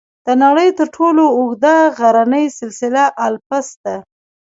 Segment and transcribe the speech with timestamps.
[0.27, 3.95] د نړۍ تر ټولو اوږده غرني سلسله الپس ده.